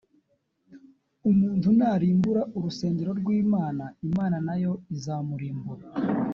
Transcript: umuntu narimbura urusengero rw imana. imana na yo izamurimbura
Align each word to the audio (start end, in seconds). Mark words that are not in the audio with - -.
umuntu 1.29 1.67
narimbura 1.77 2.41
urusengero 2.57 3.11
rw 3.19 3.27
imana. 3.41 3.83
imana 4.07 4.37
na 4.47 4.55
yo 4.63 4.71
izamurimbura 4.95 5.87